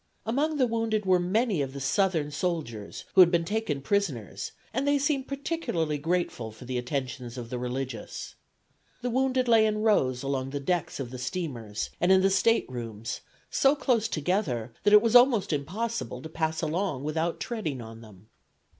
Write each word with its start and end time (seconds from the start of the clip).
Among 0.25 0.57
the 0.57 0.65
wounded 0.65 1.05
were 1.05 1.19
many 1.19 1.61
of 1.61 1.73
the 1.73 1.79
Southern 1.79 2.31
soldiers, 2.31 3.05
who 3.13 3.21
had 3.21 3.29
been 3.29 3.45
taken 3.45 3.83
prisoners; 3.83 4.51
and 4.73 4.87
they 4.87 4.97
seemed 4.97 5.27
particularly 5.27 5.99
grateful 5.99 6.51
for 6.51 6.65
the 6.65 6.79
attentions 6.79 7.37
of 7.37 7.51
the 7.51 7.59
religious. 7.59 8.33
The 9.03 9.11
wounded 9.11 9.47
lay 9.47 9.63
in 9.63 9.83
rows 9.83 10.23
along 10.23 10.49
the 10.49 10.59
decks 10.59 10.99
of 10.99 11.11
the 11.11 11.19
steamers, 11.19 11.91
and 12.01 12.11
in 12.11 12.21
the 12.21 12.31
state 12.31 12.65
rooms, 12.67 13.21
so 13.51 13.75
close 13.75 14.07
together 14.07 14.73
that 14.81 14.93
it 14.93 15.03
was 15.03 15.15
almost 15.15 15.53
impossible 15.53 16.23
to 16.23 16.29
pass 16.29 16.63
along 16.63 17.03
without 17.03 17.39
treading 17.39 17.79
on 17.79 18.01
them. 18.01 18.27